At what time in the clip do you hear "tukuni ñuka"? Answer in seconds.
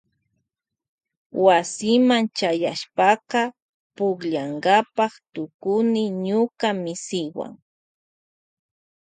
5.33-6.67